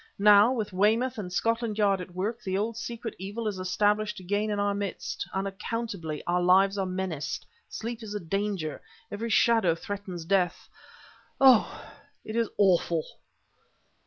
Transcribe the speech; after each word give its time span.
Now, 0.17 0.51
with 0.51 0.73
Weymouth 0.73 1.19
and 1.19 1.31
Scotland 1.31 1.77
Yard 1.77 2.01
at 2.01 2.15
work, 2.15 2.41
the 2.41 2.57
old 2.57 2.75
secret 2.75 3.13
evil 3.19 3.47
is 3.47 3.59
established 3.59 4.19
again 4.19 4.49
in 4.49 4.59
our 4.59 4.73
midst, 4.73 5.29
unaccountably 5.31 6.23
our 6.25 6.41
lives 6.41 6.75
are 6.75 6.87
menaced 6.87 7.45
sleep 7.69 8.01
is 8.01 8.15
a 8.15 8.19
danger 8.19 8.81
every 9.11 9.29
shadow 9.29 9.75
threatens 9.75 10.25
death... 10.25 10.67
oh! 11.39 11.87
it 12.25 12.35
is 12.35 12.49
awful." 12.57 13.05